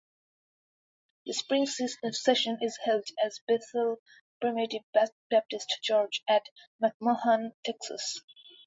The 1.27 1.33
spring 1.33 1.67
session 1.67 2.57
is 2.63 2.79
held 2.83 3.05
at 3.23 3.33
Bethel 3.47 3.97
Primitive 4.39 4.81
Baptist 5.29 5.77
Church, 5.83 6.23
at 6.27 6.47
McMahan, 6.81 7.51
Texas. 7.63 8.19